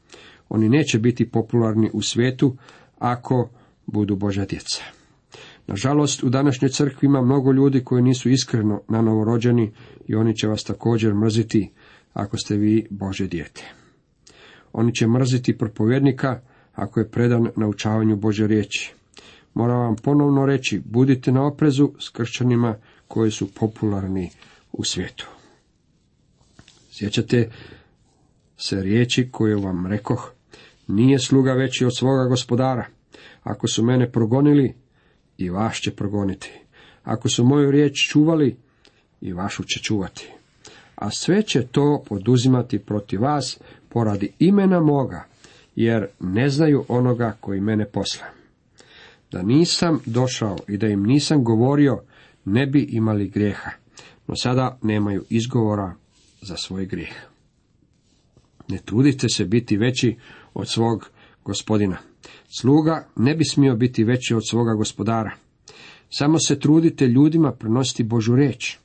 Oni 0.49 0.69
neće 0.69 0.99
biti 0.99 1.31
popularni 1.31 1.91
u 1.93 2.03
svijetu 2.03 2.57
ako 2.99 3.49
budu 3.87 4.17
Božja 4.17 4.45
djeca. 4.45 5.00
Nažalost, 5.71 6.23
u 6.23 6.29
današnjoj 6.29 6.69
crkvi 6.69 7.07
ima 7.07 7.23
mnogo 7.23 7.53
ljudi 7.53 7.85
koji 7.85 8.03
nisu 8.03 8.31
iskreno 8.31 8.83
na 8.89 9.03
novorođeni 9.03 9.73
i 10.07 10.15
oni 10.15 10.37
će 10.37 10.49
vas 10.49 10.65
također 10.65 11.15
mrziti 11.15 11.71
ako 12.13 12.37
ste 12.39 12.57
vi 12.57 12.87
Bože 12.91 13.27
dijete. 13.27 13.65
Oni 14.73 14.95
će 14.95 15.07
mrziti 15.07 15.59
propovjednika 15.59 16.41
ako 16.75 17.01
je 17.01 17.09
predan 17.11 17.49
naučavanju 17.57 18.17
Bože 18.17 18.47
riječi. 18.47 18.95
Moram 19.55 19.81
vam 19.81 19.97
ponovno 19.97 20.47
reći, 20.47 20.83
budite 20.85 21.33
na 21.33 21.47
oprezu 21.47 21.91
s 21.99 22.09
kršćanima 22.09 22.77
koji 23.09 23.31
su 23.31 23.55
popularni 23.55 24.31
u 24.73 24.85
svijetu. 24.85 25.29
Sjećate 26.91 27.51
se 28.57 28.83
riječi 28.83 29.29
koje 29.33 29.57
vam 29.57 29.87
rekoh, 29.87 30.33
nije 30.89 31.19
sluga 31.19 31.53
veći 31.53 31.85
od 31.85 31.97
svoga 31.97 32.25
gospodara. 32.25 32.87
Ako 33.43 33.69
su 33.69 33.85
mene 33.85 34.13
progonili, 34.13 34.75
i 35.41 35.51
vas 35.51 35.77
će 35.77 35.91
progoniti. 35.91 36.53
Ako 37.05 37.29
su 37.29 37.45
moju 37.45 37.71
riječ 37.71 38.09
čuvali, 38.09 38.57
i 39.21 39.33
vašu 39.33 39.63
će 39.65 39.81
čuvati. 39.83 40.33
A 40.95 41.11
sve 41.11 41.43
će 41.43 41.67
to 41.67 42.03
poduzimati 42.09 42.79
protiv 42.79 43.23
vas 43.23 43.59
poradi 43.89 44.33
imena 44.39 44.81
moga, 44.81 45.25
jer 45.77 46.07
ne 46.21 46.49
znaju 46.49 46.85
onoga 46.89 47.37
koji 47.41 47.61
mene 47.61 47.85
posla. 47.85 48.27
Da 49.33 49.43
nisam 49.43 50.01
došao 50.07 50.59
i 50.69 50.77
da 50.77 50.87
im 50.87 51.03
nisam 51.03 51.45
govorio, 51.45 52.03
ne 52.45 52.67
bi 52.67 52.83
imali 52.83 53.29
grijeha, 53.29 53.71
no 54.27 54.37
sada 54.37 54.79
nemaju 54.83 55.25
izgovora 55.31 55.95
za 56.43 56.57
svoj 56.57 56.87
grijeh. 56.87 57.15
Ne 58.69 58.79
trudite 58.79 59.29
se 59.29 59.45
biti 59.45 59.77
veći 59.77 60.17
od 60.55 60.69
svog 60.69 61.11
gospodina. 61.45 62.10
Sluga 62.59 63.09
ne 63.17 63.35
bi 63.35 63.45
smio 63.45 63.75
biti 63.75 64.05
veći 64.05 64.35
od 64.35 64.49
svoga 64.49 64.75
gospodara. 64.75 65.31
Samo 66.11 66.39
se 66.39 66.59
trudite 66.61 67.07
ljudima 67.07 67.53
prenositi 67.53 68.03
Božu 68.03 68.37
reč. 68.37 68.77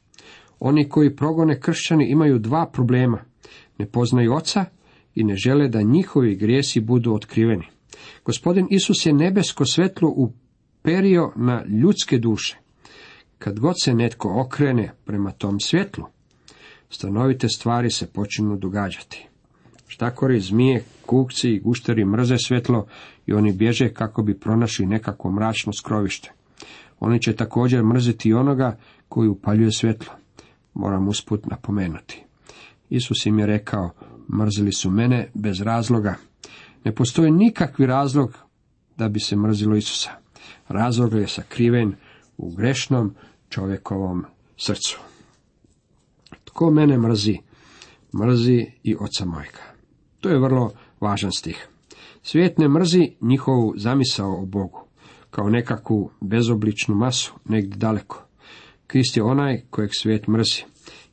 Oni 0.60 0.90
koji 0.90 1.16
progone 1.16 1.60
kršćani 1.60 2.06
imaju 2.10 2.40
dva 2.40 2.70
problema. 2.74 3.22
Ne 3.78 3.86
poznaju 3.86 4.34
oca 4.34 4.66
i 5.16 5.24
ne 5.24 5.36
žele 5.36 5.68
da 5.68 5.82
njihovi 5.82 6.36
grijesi 6.36 6.80
budu 6.80 7.14
otkriveni. 7.14 7.66
Gospodin 8.26 8.68
Isus 8.70 9.06
je 9.06 9.14
nebesko 9.14 9.66
svetlo 9.66 10.14
uperio 10.16 11.32
na 11.36 11.66
ljudske 11.66 12.18
duše. 12.18 12.58
Kad 13.38 13.60
god 13.60 13.76
se 13.84 13.94
netko 13.94 14.42
okrene 14.42 14.92
prema 15.06 15.32
tom 15.32 15.60
svjetlu, 15.60 16.06
stanovite 16.90 17.50
stvari 17.50 17.92
se 17.92 18.08
počinu 18.08 18.58
događati. 18.58 19.28
Štakori, 19.88 20.40
zmije, 20.40 20.84
kukci 21.06 21.50
i 21.50 21.60
gušteri 21.60 22.06
mrze 22.06 22.38
svjetlo 22.38 22.88
i 23.26 23.34
oni 23.34 23.54
bježe 23.54 23.94
kako 23.94 24.24
bi 24.24 24.40
pronašli 24.40 24.86
nekako 24.86 25.32
mračno 25.32 25.74
skrovište. 25.74 26.32
Oni 27.00 27.22
će 27.22 27.36
također 27.36 27.84
mrziti 27.84 28.34
onoga 28.34 28.78
koji 29.10 29.30
upaljuje 29.30 29.72
svjetlo. 29.72 30.14
Moram 30.74 31.08
usput 31.08 31.46
napomenuti. 31.46 32.24
Isus 32.90 33.26
im 33.26 33.40
je 33.40 33.46
rekao, 33.46 33.90
mrzili 34.34 34.72
su 34.72 34.92
mene 34.92 35.30
bez 35.34 35.62
razloga. 35.62 36.16
Ne 36.84 36.96
postoji 36.96 37.32
nikakvi 37.32 37.86
razlog 37.86 38.38
da 38.98 39.10
bi 39.10 39.20
se 39.20 39.36
mrzilo 39.36 39.76
Isusa. 39.76 40.12
Razlog 40.68 41.14
je 41.14 41.28
sakriven 41.28 41.96
u 42.38 42.52
grešnom 42.52 43.16
čovjekovom 43.50 44.26
srcu. 44.58 45.00
Tko 46.44 46.72
mene 46.72 46.98
mrzi, 46.98 47.38
mrzi 48.14 48.66
i 48.84 48.96
oca 49.00 49.26
mojega. 49.26 49.62
To 50.20 50.30
je 50.30 50.40
vrlo 50.40 50.72
važan 51.00 51.32
stih. 51.32 51.68
Svijet 52.28 52.58
ne 52.58 52.68
mrzi 52.68 53.12
njihovu 53.22 53.74
zamisao 53.78 54.42
o 54.42 54.46
Bogu, 54.46 54.80
kao 55.32 55.50
nekakvu 55.50 56.12
bezobličnu 56.22 56.96
masu, 56.96 57.34
negdje 57.46 57.78
daleko. 57.78 58.26
Krist 58.88 59.18
je 59.18 59.24
onaj 59.24 59.62
kojeg 59.70 59.90
svijet 59.94 60.28
mrzi. 60.28 60.64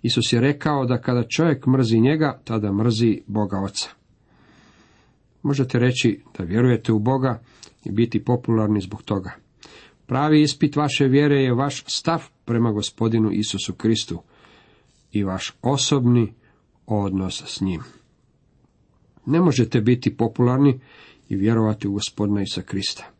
Isus 0.02 0.32
je 0.32 0.40
rekao 0.40 0.84
da 0.84 1.00
kada 1.00 1.28
čovjek 1.28 1.66
mrzi 1.66 2.00
njega, 2.00 2.40
tada 2.44 2.72
mrzi 2.72 3.22
Boga 3.26 3.58
Oca. 3.58 3.88
Možete 5.42 5.78
reći 5.78 6.22
da 6.38 6.44
vjerujete 6.44 6.92
u 6.92 6.98
Boga 6.98 7.42
i 7.84 7.90
biti 7.90 8.24
popularni 8.24 8.80
zbog 8.80 9.02
toga. 9.02 9.30
Pravi 10.06 10.42
ispit 10.42 10.76
vaše 10.76 11.04
vjere 11.04 11.36
je 11.36 11.54
vaš 11.54 11.84
stav 11.86 12.22
prema 12.44 12.72
gospodinu 12.72 13.30
Isusu 13.32 13.72
Kristu 13.72 14.22
i 15.12 15.24
vaš 15.24 15.52
osobni 15.62 16.32
odnos 16.86 17.42
s 17.46 17.60
njim. 17.60 18.01
Ne 19.26 19.40
možete 19.40 19.80
biti 19.80 20.16
popularni 20.16 20.80
i 21.28 21.36
vjerovati 21.36 21.88
u 21.88 21.92
gospodina 21.92 22.42
Isa 22.42 22.62
Krista, 22.62 23.10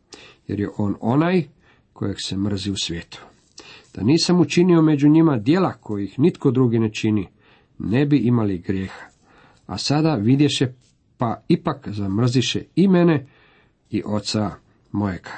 jer 0.46 0.60
je 0.60 0.68
on 0.76 0.96
onaj 1.00 1.44
kojeg 1.92 2.16
se 2.24 2.36
mrzi 2.36 2.70
u 2.70 2.76
svijetu. 2.76 3.22
Da 3.94 4.02
nisam 4.02 4.40
učinio 4.40 4.82
među 4.82 5.08
njima 5.08 5.36
dijela 5.36 5.72
kojih 5.72 6.18
nitko 6.18 6.50
drugi 6.50 6.78
ne 6.78 6.92
čini, 6.92 7.28
ne 7.78 8.06
bi 8.06 8.16
imali 8.16 8.58
grijeha. 8.58 9.06
A 9.66 9.78
sada 9.78 10.14
vidješe, 10.14 10.72
pa 11.18 11.42
ipak 11.48 11.88
zamrziše 11.88 12.62
i 12.76 12.88
mene 12.88 13.26
i 13.90 14.02
oca 14.06 14.50
mojega. 14.92 15.30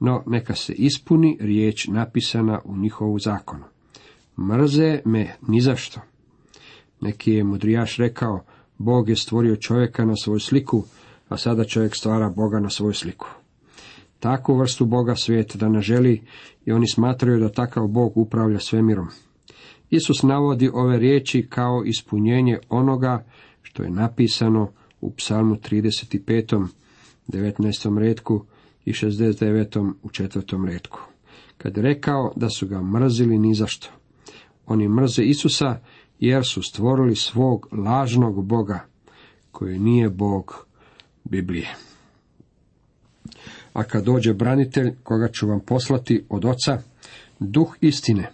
No, 0.00 0.22
neka 0.26 0.54
se 0.54 0.72
ispuni 0.72 1.38
riječ 1.40 1.86
napisana 1.86 2.60
u 2.64 2.76
njihovu 2.76 3.18
zakonu. 3.18 3.64
Mrze 4.38 5.00
me 5.04 5.34
ni 5.48 5.60
zašto. 5.60 6.00
Neki 7.00 7.32
je 7.32 7.44
mudrijaš 7.44 7.96
rekao, 7.96 8.44
Bog 8.78 9.08
je 9.08 9.16
stvorio 9.16 9.56
čovjeka 9.56 10.04
na 10.04 10.16
svoju 10.16 10.40
sliku, 10.40 10.84
a 11.28 11.36
sada 11.36 11.64
čovjek 11.64 11.96
stvara 11.96 12.30
Boga 12.30 12.60
na 12.60 12.70
svoju 12.70 12.92
sliku. 12.92 13.28
Takvu 14.20 14.56
vrstu 14.56 14.86
Boga 14.86 15.14
svijet 15.14 15.56
da 15.56 15.68
ne 15.68 15.80
želi 15.80 16.22
i 16.64 16.72
oni 16.72 16.88
smatraju 16.88 17.40
da 17.40 17.48
takav 17.48 17.86
Bog 17.86 18.16
upravlja 18.16 18.58
svemirom. 18.58 19.08
Isus 19.90 20.22
navodi 20.22 20.70
ove 20.72 20.98
riječi 20.98 21.46
kao 21.50 21.82
ispunjenje 21.86 22.58
onoga 22.68 23.24
što 23.62 23.82
je 23.82 23.90
napisano 23.90 24.72
u 25.00 25.14
psalmu 25.14 25.54
35. 25.54 26.66
19. 27.28 27.98
redku 27.98 28.44
i 28.84 28.92
69. 28.92 29.92
u 30.02 30.10
četvrtom 30.10 30.66
redku. 30.66 31.00
Kad 31.58 31.76
je 31.76 31.82
rekao 31.82 32.32
da 32.36 32.48
su 32.50 32.66
ga 32.66 32.82
mrzili 32.82 33.38
ni 33.38 33.54
zašto. 33.54 33.88
Oni 34.66 34.88
mrze 34.88 35.22
Isusa 35.22 35.80
jer 36.18 36.44
su 36.44 36.62
stvorili 36.62 37.16
svog 37.16 37.68
lažnog 37.72 38.44
Boga, 38.44 38.80
koji 39.50 39.78
nije 39.78 40.10
Bog 40.10 40.66
Biblije. 41.24 41.74
A 43.72 43.82
kad 43.84 44.04
dođe 44.04 44.34
branitelj, 44.34 44.94
koga 45.02 45.28
ću 45.28 45.48
vam 45.48 45.60
poslati 45.60 46.24
od 46.28 46.44
oca, 46.44 46.82
duh 47.38 47.76
istine, 47.80 48.32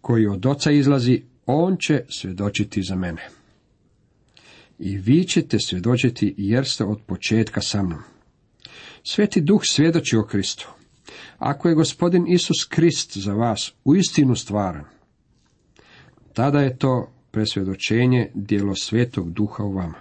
koji 0.00 0.26
od 0.26 0.46
oca 0.46 0.70
izlazi, 0.70 1.22
on 1.46 1.76
će 1.76 2.04
svjedočiti 2.08 2.82
za 2.82 2.96
mene. 2.96 3.28
I 4.78 4.96
vi 4.96 5.24
ćete 5.24 5.58
svjedočiti 5.58 6.34
jer 6.38 6.66
ste 6.66 6.84
od 6.84 7.00
početka 7.06 7.60
sa 7.60 7.82
mnom. 7.82 8.02
Sveti 9.02 9.40
duh 9.40 9.60
svjedoči 9.64 10.16
o 10.16 10.24
Kristu. 10.24 10.68
Ako 11.38 11.68
je 11.68 11.74
gospodin 11.74 12.26
Isus 12.28 12.64
Krist 12.68 13.16
za 13.16 13.32
vas 13.32 13.72
uistinu 13.84 14.34
stvaran, 14.34 14.84
tada 16.36 16.60
je 16.60 16.78
to 16.78 17.12
presvjedočenje 17.30 18.30
djelo 18.34 18.74
svetog 18.74 19.32
duha 19.32 19.64
u 19.64 19.72
vama. 19.72 20.00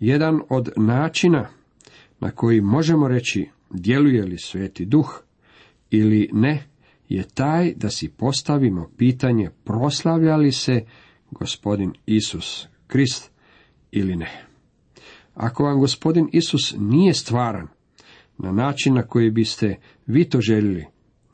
Jedan 0.00 0.40
od 0.48 0.72
načina 0.76 1.48
na 2.20 2.30
koji 2.30 2.60
možemo 2.60 3.08
reći 3.08 3.48
djeluje 3.70 4.24
li 4.24 4.38
sveti 4.38 4.84
duh 4.84 5.22
ili 5.90 6.28
ne, 6.32 6.66
je 7.08 7.22
taj 7.34 7.74
da 7.74 7.90
si 7.90 8.08
postavimo 8.08 8.90
pitanje 8.96 9.50
proslavlja 9.64 10.36
li 10.36 10.52
se 10.52 10.84
gospodin 11.30 11.92
Isus 12.06 12.66
Krist 12.86 13.30
ili 13.90 14.16
ne. 14.16 14.44
Ako 15.34 15.64
vam 15.64 15.78
gospodin 15.78 16.28
Isus 16.32 16.74
nije 16.78 17.14
stvaran 17.14 17.68
na 18.38 18.52
način 18.52 18.94
na 18.94 19.02
koji 19.02 19.30
biste 19.30 19.76
vi 20.06 20.24
to 20.24 20.40
željeli, 20.40 20.86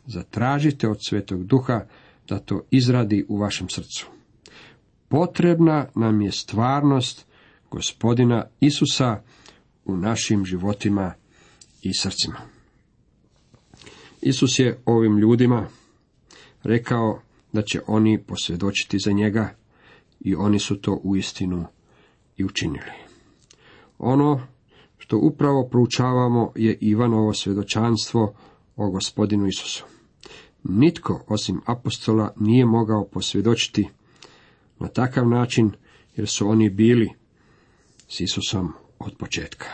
zatražite 0.06 0.88
od 0.88 0.98
svetog 1.08 1.44
duha 1.44 1.86
da 2.28 2.38
to 2.38 2.62
izradi 2.70 3.24
u 3.28 3.38
vašem 3.38 3.68
srcu. 3.68 4.06
Potrebna 5.08 5.86
nam 5.94 6.22
je 6.22 6.32
stvarnost 6.32 7.26
gospodina 7.70 8.44
Isusa 8.60 9.22
u 9.84 9.96
našim 9.96 10.44
životima 10.44 11.14
i 11.82 11.94
srcima. 11.94 12.36
Isus 14.22 14.58
je 14.58 14.80
ovim 14.84 15.18
ljudima 15.18 15.66
rekao 16.62 17.20
da 17.52 17.62
će 17.62 17.80
oni 17.86 18.22
posvjedočiti 18.22 18.98
za 18.98 19.12
njega 19.12 19.54
i 20.20 20.34
oni 20.34 20.58
su 20.58 20.80
to 20.80 21.00
uistinu 21.02 21.66
i 22.36 22.44
učinili. 22.44 22.92
Ono 23.98 24.46
što 24.98 25.18
upravo 25.18 25.68
proučavamo 25.68 26.52
je 26.54 26.78
Ivanovo 26.80 27.34
svjedočanstvo 27.34 28.34
o 28.76 28.90
gospodinu 28.90 29.46
Isusu. 29.46 29.95
Nitko 30.68 31.24
osim 31.28 31.60
apostola 31.66 32.32
nije 32.36 32.66
mogao 32.66 33.04
posvjedočiti 33.04 33.88
na 34.78 34.88
takav 34.88 35.28
način 35.28 35.70
jer 36.16 36.28
su 36.28 36.48
oni 36.48 36.70
bili 36.70 37.08
s 38.08 38.20
Isusom 38.20 38.72
od 38.98 39.16
početka. 39.18 39.66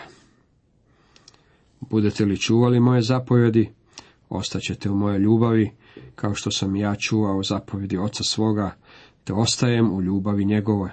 Budete 1.80 2.24
li 2.24 2.40
čuvali 2.40 2.80
moje 2.80 3.02
zapovjedi, 3.02 3.70
ostaćete 4.28 4.90
u 4.90 4.96
mojoj 4.96 5.18
ljubavi, 5.18 5.70
kao 6.14 6.34
što 6.34 6.50
sam 6.50 6.76
ja 6.76 6.94
čuvao 6.94 7.42
zapovjedi 7.42 7.98
oca 7.98 8.24
svoga, 8.24 8.76
te 9.24 9.32
ostajem 9.32 9.92
u 9.92 10.02
ljubavi 10.02 10.44
njegove. 10.44 10.92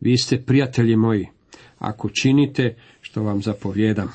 Vi 0.00 0.18
ste 0.18 0.42
prijatelji 0.42 0.96
moji, 0.96 1.28
ako 1.78 2.08
činite 2.08 2.76
što 3.00 3.22
vam 3.22 3.42
zapovjedam. 3.42 4.12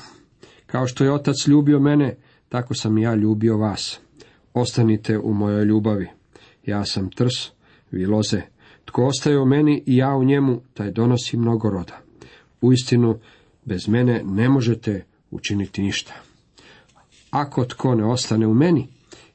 Kao 0.66 0.86
što 0.86 1.04
je 1.04 1.12
otac 1.12 1.46
ljubio 1.46 1.80
mene, 1.80 2.16
tako 2.48 2.74
sam 2.74 2.98
ja 2.98 3.14
ljubio 3.14 3.56
vas. 3.56 4.00
Ostanite 4.54 5.18
u 5.18 5.34
mojoj 5.34 5.64
ljubavi. 5.64 6.08
Ja 6.66 6.84
sam 6.84 7.10
trs, 7.10 7.50
vi 7.90 8.06
loze. 8.06 8.42
Tko 8.84 9.04
ostaje 9.04 9.38
u 9.38 9.46
meni 9.46 9.82
i 9.86 9.96
ja 9.96 10.16
u 10.16 10.24
njemu, 10.24 10.60
taj 10.74 10.90
donosi 10.90 11.36
mnogo 11.36 11.70
roda. 11.70 12.00
Uistinu, 12.60 13.18
bez 13.64 13.88
mene 13.88 14.22
ne 14.24 14.48
možete 14.48 15.04
učiniti 15.30 15.82
ništa. 15.82 16.14
Ako 17.30 17.64
tko 17.64 17.94
ne 17.94 18.04
ostane 18.04 18.46
u 18.46 18.54
meni, 18.54 18.88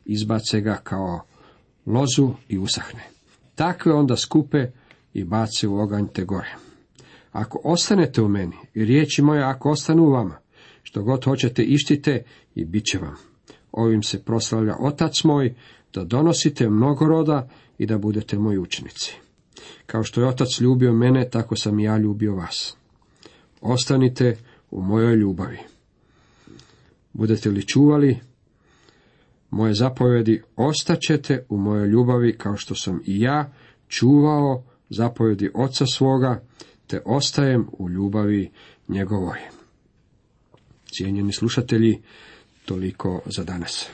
izbace 0.06 0.62
ga 0.62 0.76
kao 0.84 1.22
lozu 1.86 2.34
i 2.50 2.58
usahne. 2.58 3.04
Takve 3.56 3.94
onda 3.94 4.16
skupe 4.16 4.72
i 5.14 5.24
bace 5.24 5.68
u 5.68 5.80
oganj 5.80 6.08
te 6.14 6.24
gore. 6.24 6.56
Ako 7.32 7.62
ostanete 7.64 8.22
u 8.22 8.28
meni 8.28 8.56
i 8.74 8.86
riječi 8.86 9.22
moje 9.22 9.44
ako 9.44 9.70
ostanu 9.70 10.04
u 10.04 10.12
vama, 10.12 10.38
što 10.84 11.04
god 11.04 11.24
hoćete 11.24 11.64
ištite 11.64 12.24
i 12.56 12.66
bit 12.66 12.86
će 12.86 12.98
vam. 12.98 13.16
Ovim 13.78 14.04
se 14.04 14.24
proslavlja 14.24 14.76
otac 14.80 15.24
moj, 15.24 15.56
da 15.94 16.04
donosite 16.04 16.70
mnogo 16.70 17.06
roda 17.06 17.50
i 17.78 17.86
da 17.86 17.98
budete 17.98 18.40
moji 18.40 18.58
učenici. 18.58 19.16
Kao 19.86 20.04
što 20.04 20.22
je 20.22 20.28
otac 20.28 20.60
ljubio 20.60 20.94
mene, 20.94 21.30
tako 21.30 21.56
sam 21.56 21.80
i 21.80 21.84
ja 21.84 21.98
ljubio 21.98 22.36
vas. 22.36 22.78
Ostanite 23.62 24.38
u 24.72 24.82
mojoj 24.82 25.16
ljubavi. 25.16 25.58
Budete 27.14 27.50
li 27.50 27.68
čuvali 27.68 28.20
moje 29.50 29.74
zapovjedi, 29.74 30.44
ostaćete 30.56 31.46
u 31.50 31.58
mojoj 31.58 31.88
ljubavi 31.88 32.38
kao 32.38 32.58
što 32.58 32.76
sam 32.76 33.02
i 33.06 33.22
ja 33.22 33.54
čuvao 33.88 34.64
zapovjedi 34.90 35.52
oca 35.54 35.86
svoga, 35.86 36.44
te 36.88 37.02
ostajem 37.06 37.68
u 37.72 37.90
ljubavi 37.90 38.52
njegovoj. 38.88 39.40
Cijenjeni 40.92 41.34
slušatelji, 41.34 42.02
toliko 42.68 43.22
za 43.26 43.44
danas. 43.44 43.88